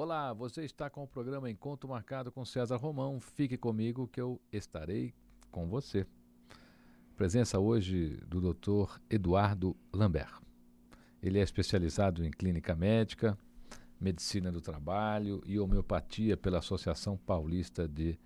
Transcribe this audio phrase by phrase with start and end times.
[0.00, 3.18] Olá, você está com o programa Encontro Marcado com César Romão.
[3.18, 5.12] Fique comigo que eu estarei
[5.50, 6.06] com você.
[7.16, 9.00] Presença hoje do Dr.
[9.10, 10.40] Eduardo Lambert.
[11.20, 13.36] Ele é especializado em clínica médica,
[14.00, 18.16] medicina do trabalho e homeopatia pela Associação Paulista de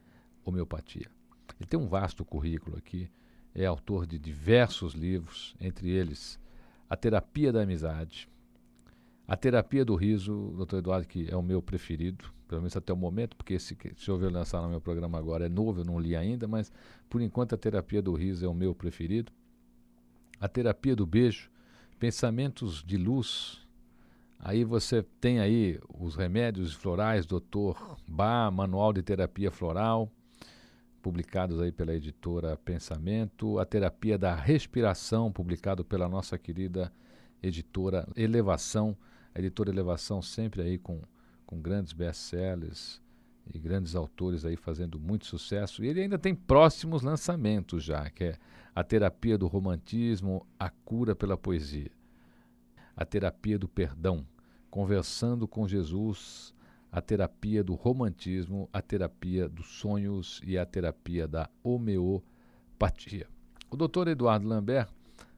[0.45, 1.11] Homeopatia.
[1.59, 3.11] Ele tem um vasto currículo aqui,
[3.55, 6.39] é autor de diversos livros, entre eles
[6.87, 8.29] A Terapia da Amizade,
[9.27, 12.97] a terapia do riso, doutor Eduardo, que é o meu preferido, pelo menos até o
[12.97, 15.85] momento, porque esse que o senhor veio lançar no meu programa agora é novo, eu
[15.85, 16.73] não li ainda, mas
[17.09, 19.33] por enquanto a terapia do riso é o meu preferido.
[20.41, 21.51] A terapia do beijo,
[21.99, 23.61] pensamentos de luz.
[24.39, 30.11] Aí você tem aí os remédios florais, doutor Bá, Manual de Terapia Floral,
[31.01, 33.61] publicados aí pela editora Pensamento.
[33.61, 36.93] A terapia da respiração, publicado pela nossa querida
[37.41, 38.97] editora Elevação
[39.35, 41.01] a editora Elevação sempre aí com,
[41.47, 43.01] com grandes best-sellers
[43.53, 45.85] e grandes autores aí fazendo muito sucesso.
[45.85, 48.39] E ele ainda tem próximos lançamentos já, que é
[48.75, 51.91] a terapia do romantismo, a cura pela poesia,
[52.97, 54.27] a terapia do perdão,
[54.71, 56.55] conversando com Jesus,
[56.91, 63.27] a terapia do romantismo, a terapia dos sonhos e a terapia da homeopatia.
[63.71, 64.89] O doutor Eduardo Lambert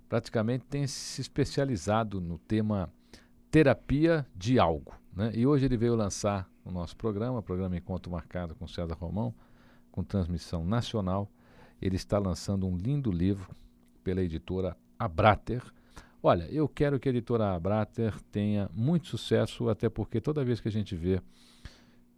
[0.08, 2.92] praticamente tem se especializado no tema
[3.54, 4.92] terapia de algo.
[5.14, 5.30] Né?
[5.32, 9.32] E hoje ele veio lançar o nosso programa, o programa Encontro Marcado com César Romão,
[9.92, 11.30] com transmissão nacional.
[11.80, 13.54] Ele está lançando um lindo livro
[14.02, 15.62] pela editora Abrater.
[16.20, 20.66] Olha, eu quero que a editora Abrater tenha muito sucesso, até porque toda vez que
[20.66, 21.22] a gente vê,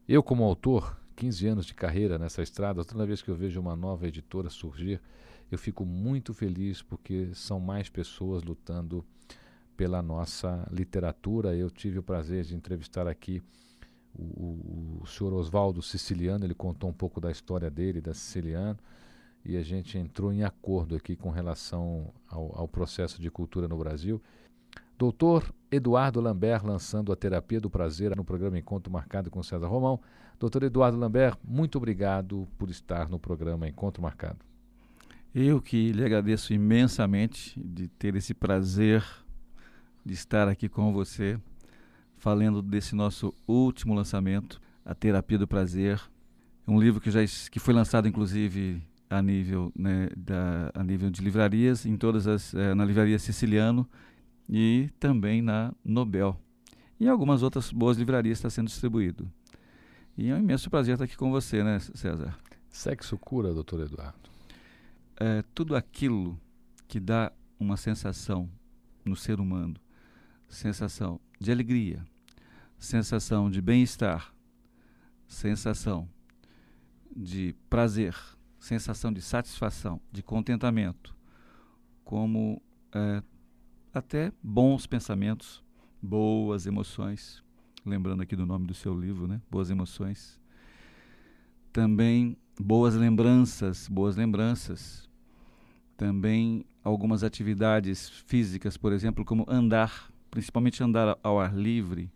[0.09, 3.77] eu como autor, 15 anos de carreira nessa estrada, toda vez que eu vejo uma
[3.77, 5.03] nova editora surgir,
[5.53, 9.05] eu fico muito feliz porque são mais pessoas lutando
[9.77, 11.55] pela nossa literatura.
[11.55, 13.43] Eu tive o prazer de entrevistar aqui
[14.19, 18.79] o, o, o senhor Oswaldo Siciliano, ele contou um pouco da história dele, da Siciliano,
[19.45, 23.77] e a gente entrou em acordo aqui com relação ao, ao processo de cultura no
[23.77, 24.21] Brasil.
[24.99, 30.01] Doutor Eduardo Lambert lançando a terapia do prazer no programa Encontro Marcado com César Romão.
[30.39, 34.39] Doutor Eduardo Lambert, muito obrigado por estar no programa Encontro Marcado.
[35.35, 39.05] Eu que lhe agradeço imensamente de ter esse prazer
[40.07, 41.37] de estar aqui com você,
[42.17, 46.01] falando desse nosso último lançamento, A Terapia do Prazer.
[46.67, 48.81] Um livro que já que foi lançado, inclusive,
[49.11, 53.89] a nível, né, da, a nível de livrarias, em todas as, é, na livraria Siciliano
[54.49, 56.41] e também na Nobel.
[57.01, 59.29] E algumas outras boas livrarias está sendo distribuído.
[60.17, 62.39] E é um imenso prazer estar aqui com você, né, César?
[62.69, 64.31] Sexo cura, doutor Eduardo?
[65.19, 66.39] É, tudo aquilo
[66.87, 68.49] que dá uma sensação
[69.05, 69.75] no ser humano
[70.49, 72.05] sensação de alegria,
[72.79, 74.35] sensação de bem-estar,
[75.27, 76.09] sensação
[77.15, 78.15] de prazer,
[78.59, 81.17] sensação de satisfação, de contentamento,
[82.05, 82.63] como
[82.93, 83.23] é,
[83.93, 85.65] até bons pensamentos,
[86.01, 87.43] boas emoções.
[87.85, 89.41] Lembrando aqui do nome do seu livro, né?
[89.51, 90.41] Boas emoções.
[91.73, 95.09] Também boas lembranças, boas lembranças.
[95.97, 102.11] Também algumas atividades físicas, por exemplo, como andar principalmente andar ao ar livre,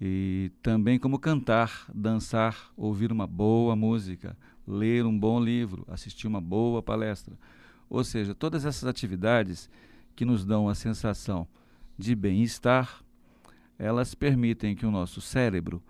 [0.00, 4.36] e também como cantar, dançar, ouvir uma boa música,
[4.66, 7.38] ler um bom livro, assistir uma boa palestra.
[7.88, 9.70] Ou seja, todas essas atividades
[10.16, 11.46] que nos dão a sensação
[11.96, 13.02] de bem-estar,
[13.78, 15.82] elas permitem que o nosso cérebro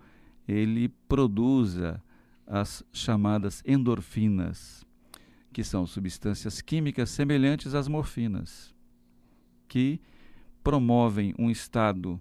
[0.47, 2.01] ele produza
[2.45, 4.85] as chamadas endorfinas,
[5.51, 8.73] que são substâncias químicas semelhantes às morfinas,
[9.67, 9.99] que
[10.65, 12.19] promovem um estado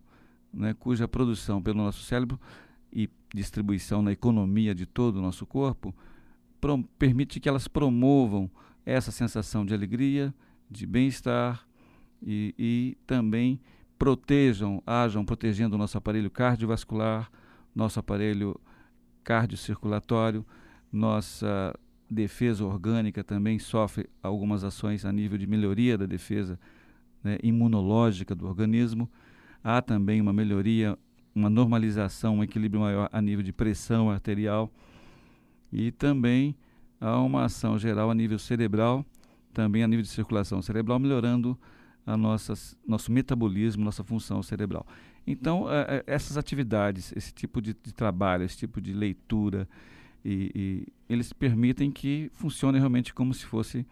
[0.53, 2.38] né, cuja produção pelo nosso cérebro
[2.93, 5.94] e distribuição na economia de todo o nosso corpo
[6.99, 8.50] permite que elas promovam
[8.84, 10.32] essa sensação de alegria,
[10.71, 11.66] de bem-estar
[12.22, 13.59] e, e também
[13.99, 17.31] protejam, ajam protegendo o nosso aparelho cardiovascular,
[17.75, 18.61] nosso aparelho
[19.23, 20.44] cardiocirculatório,
[20.93, 21.75] nossa
[22.11, 26.58] defesa orgânica também sofre algumas ações a nível de melhoria da defesa
[27.25, 29.11] né, imunológica do organismo.
[29.62, 30.97] Há também uma melhoria,
[31.35, 34.71] uma normalização, um equilíbrio maior a nível de pressão arterial.
[35.73, 36.55] E também
[37.00, 39.05] há uma ação geral a nível cerebral,
[39.53, 41.59] também a nível de circulação cerebral, melhorando
[42.06, 42.53] a nossa,
[42.87, 44.87] nosso metabolismo, nossa função cerebral.
[45.26, 49.67] Então, é, é, essas atividades, esse tipo de, de, trabalho, esse tipo de leitura,
[50.23, 53.87] e, e, eles permitem que funcione realmente como se fosse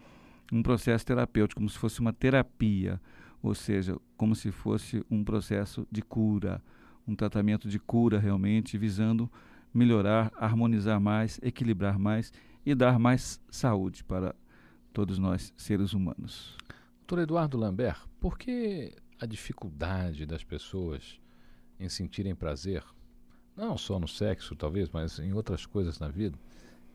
[0.51, 3.01] um processo terapêutico, como se fosse uma terapia
[3.43, 6.63] ou seja, como se fosse um processo de cura,
[7.05, 9.29] um tratamento de cura realmente, visando
[9.73, 12.31] melhorar, harmonizar mais, equilibrar mais
[12.65, 14.33] e dar mais saúde para
[14.93, 16.55] todos nós, seres humanos.
[16.99, 21.19] Doutor Eduardo Lambert, por que a dificuldade das pessoas
[21.77, 22.81] em sentirem prazer,
[23.57, 26.39] não só no sexo, talvez, mas em outras coisas na vida?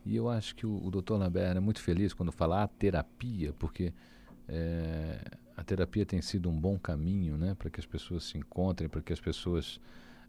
[0.03, 1.13] E eu acho que o, o Dr.
[1.13, 3.93] Lambert é muito feliz quando fala a terapia, porque
[4.47, 5.19] é,
[5.59, 9.01] a terapia tem sido um bom caminho né, para que as pessoas se encontrem, para
[9.01, 9.77] que as pessoas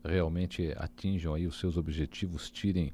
[0.05, 2.93] realmente atinjam aí os seus objetivos, tirem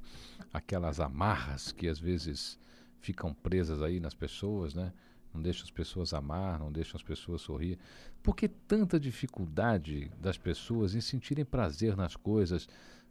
[0.53, 2.59] aquelas amarras que às vezes
[3.01, 4.93] ficam presas aí nas pessoas, né?
[5.33, 7.79] Não deixam as pessoas amar, não deixam as pessoas sorrir.
[8.23, 12.69] Por que tanta dificuldade das pessoas em sentirem prazer nas coisas?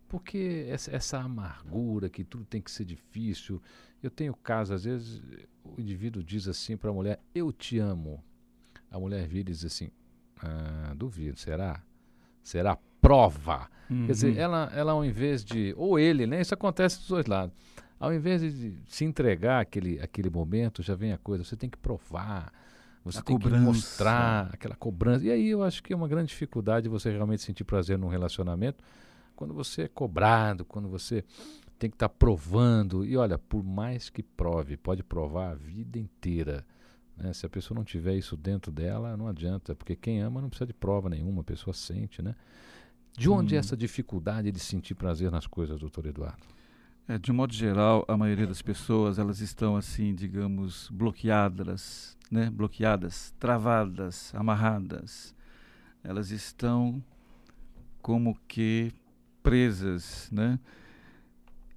[0.08, 3.60] Porque essa, essa amargura que tudo tem que ser difícil.
[4.04, 5.22] Eu tenho casos, às vezes,
[5.64, 8.24] o indivíduo diz assim para a mulher: Eu te amo.
[8.90, 9.90] A mulher vira e diz assim:
[10.42, 11.82] ah, Duvido, será?
[12.44, 13.70] Será prova?
[13.90, 14.06] Uhum.
[14.06, 14.40] Quer dizer, uhum.
[14.40, 15.74] ela, ela ao invés de.
[15.78, 16.42] Ou ele, né?
[16.42, 17.56] Isso acontece dos dois lados.
[18.00, 21.78] Ao invés de se entregar aquele, aquele momento, já vem a coisa, você tem que
[21.78, 22.52] provar.
[23.04, 23.58] Você a tem cobrança.
[23.58, 25.26] que mostrar aquela cobrança.
[25.26, 28.84] E aí eu acho que é uma grande dificuldade você realmente sentir prazer num relacionamento
[29.36, 31.24] quando você é cobrado, quando você
[31.78, 33.06] tem que estar tá provando.
[33.06, 36.66] E olha, por mais que prove, pode provar a vida inteira.
[37.18, 37.34] Né?
[37.34, 40.68] Se a pessoa não tiver isso dentro dela, não adianta, porque quem ama não precisa
[40.68, 42.36] de prova nenhuma, a pessoa sente, né?
[43.18, 43.60] De onde hum.
[43.60, 46.46] essa dificuldade de sentir prazer nas coisas, doutor Eduardo?
[47.08, 52.50] É, de um modo geral, a maioria das pessoas elas estão assim, digamos, bloqueadas, né?
[52.50, 55.34] Bloqueadas, travadas, amarradas.
[56.04, 57.02] Elas estão
[58.02, 58.92] como que
[59.42, 60.60] presas, né?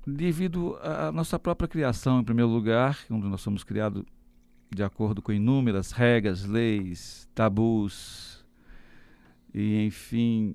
[0.06, 4.05] Devido à nossa própria criação, em primeiro lugar, onde nós somos criados
[4.70, 8.44] de acordo com inúmeras regras, leis, tabus
[9.54, 10.54] e, enfim,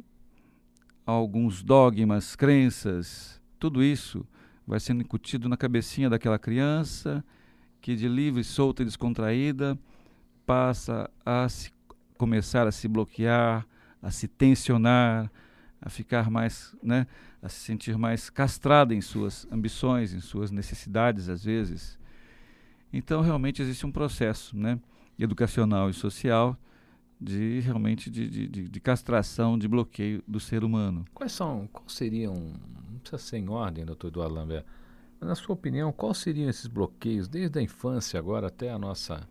[1.06, 4.26] alguns dogmas, crenças, tudo isso
[4.66, 7.24] vai sendo incutido na cabecinha daquela criança
[7.82, 9.78] que de livre, solta e descontraída
[10.46, 11.72] passa a se,
[12.18, 13.68] começar a se bloquear,
[14.02, 15.32] a se tensionar,
[15.82, 17.08] a ficar mais, né,
[17.42, 22.00] a se sentir mais castrada em suas ambições, em suas necessidades às vezes.
[22.94, 24.80] Então realmente existe um processo, né,
[25.18, 26.56] educacional e social
[27.20, 31.06] de realmente de, de, de, castração, de bloqueio do ser humano.
[31.14, 34.66] Quais são, quais seriam, não precisa ser em ordem, doutor Eduardo Lambert,
[35.22, 39.28] na sua opinião, quais seriam esses bloqueios desde a infância agora até a nossa,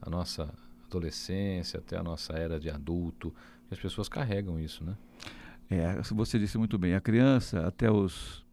[0.00, 0.52] a nossa
[0.86, 3.34] adolescência, até a nossa era de adulto,
[3.70, 4.94] as pessoas carregam isso, né?
[5.70, 8.43] É, você disse muito bem, a criança até os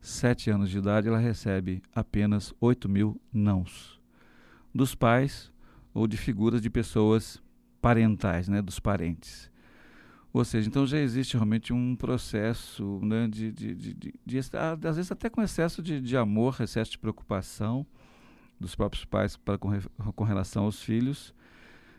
[0.00, 4.00] sete anos de idade ela recebe apenas 8 mil nãos
[4.74, 5.52] dos pais
[5.92, 7.42] ou de figuras de pessoas
[7.80, 9.50] parentais, né, dos parentes.
[10.32, 14.96] Ou seja, então já existe realmente um processo né, de, de, de, de, de às
[14.96, 17.84] vezes até com excesso de, de amor, excesso de preocupação
[18.58, 19.70] dos próprios pais para com,
[20.14, 21.34] com relação aos filhos,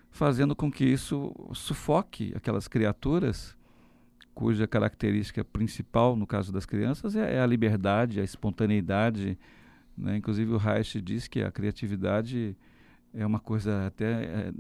[0.09, 3.57] fazendo com que isso sufoque aquelas criaturas
[4.33, 9.37] cuja característica principal, no caso das crianças, é, é a liberdade, a espontaneidade.
[9.97, 10.17] Né?
[10.17, 12.55] Inclusive o Reich diz que a criatividade
[13.13, 14.53] é uma coisa até é,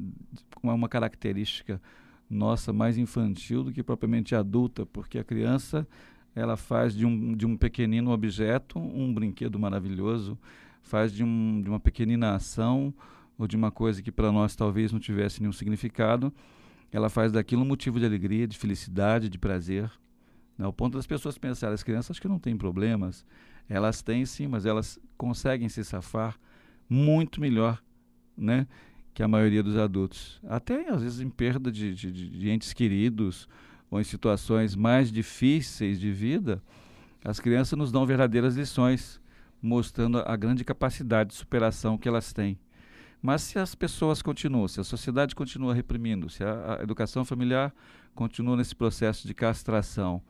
[0.61, 1.81] uma característica
[2.29, 5.87] nossa mais infantil do que propriamente adulta, porque a criança
[6.33, 10.37] ela faz de um, de um pequenino objeto um brinquedo maravilhoso,
[10.81, 12.93] faz de, um, de uma pequenina ação
[13.37, 16.33] ou de uma coisa que para nós talvez não tivesse nenhum significado,
[16.91, 19.89] ela faz daquilo um motivo de alegria, de felicidade, de prazer.
[20.57, 20.65] Né?
[20.65, 23.25] Ao ponto das pessoas pensarem, as crianças que não têm problemas,
[23.69, 26.37] elas têm sim, mas elas conseguem se safar
[26.89, 27.81] muito melhor
[28.37, 28.67] né,
[29.13, 30.41] que a maioria dos adultos.
[30.47, 33.47] Até às vezes em perda de, de, de entes queridos
[33.89, 36.61] ou em situações mais difíceis de vida,
[37.23, 39.21] as crianças nos dão verdadeiras lições,
[39.61, 42.57] mostrando a grande capacidade de superação que elas têm.
[43.21, 47.73] Mas se as pessoas continuam, se a sociedade continua reprimindo, se a, a educação familiar
[48.15, 50.21] continua nesse processo de castração,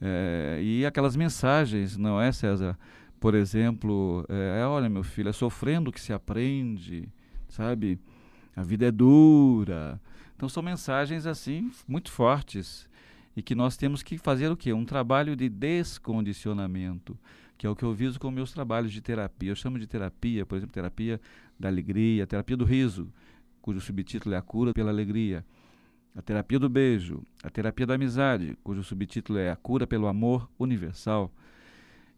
[0.00, 2.78] é, e aquelas mensagens, não é, César?
[3.20, 7.08] Por exemplo, é, olha, meu filho, é sofrendo que se aprende,
[7.48, 8.00] sabe?
[8.56, 10.00] A vida é dura.
[10.34, 12.88] Então são mensagens assim muito fortes
[13.36, 14.72] e que nós temos que fazer o quê?
[14.72, 17.18] Um trabalho de descondicionamento,
[17.56, 19.50] que é o que eu viso com meus trabalhos de terapia.
[19.50, 21.20] Eu chamo de terapia, por exemplo, terapia
[21.58, 23.12] da alegria, terapia do riso,
[23.60, 25.44] cujo subtítulo é a cura pela alegria.
[26.14, 30.50] A terapia do beijo, a terapia da amizade, cujo subtítulo é a cura pelo amor
[30.58, 31.32] universal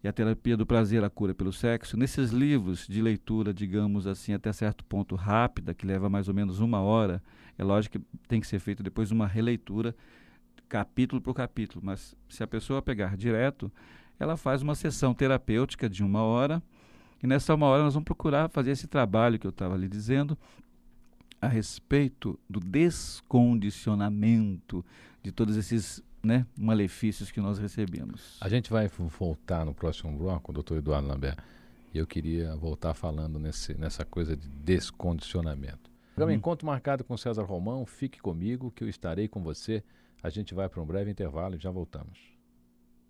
[0.04, 4.34] e a terapia do prazer, a cura pelo sexo, nesses livros de leitura, digamos assim,
[4.34, 7.22] até certo ponto rápida, que leva mais ou menos uma hora,
[7.56, 9.96] é lógico que tem que ser feito depois uma releitura
[10.68, 13.70] capítulo por capítulo, mas se a pessoa pegar direto,
[14.18, 16.62] ela faz uma sessão terapêutica de uma hora,
[17.22, 20.36] e nessa uma hora nós vamos procurar fazer esse trabalho que eu estava lhe dizendo
[21.40, 24.84] a respeito do descondicionamento
[25.22, 28.38] de todos esses né, malefícios que nós recebemos.
[28.40, 31.38] A gente vai voltar no próximo bloco, doutor Eduardo Lambert,
[31.92, 35.92] e eu queria voltar falando nesse, nessa coisa de descondicionamento.
[36.14, 36.38] Programa uhum.
[36.38, 39.82] Encontro marcado com César Romão, fique comigo que eu estarei com você.
[40.24, 42.33] A gente vai para um breve intervalo e já voltamos.